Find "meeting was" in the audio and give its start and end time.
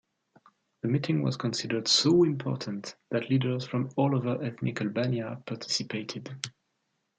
0.87-1.37